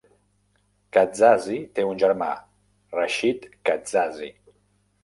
[0.97, 2.31] Kazzazi té un germà,
[2.99, 4.37] Rachid Kazzazi.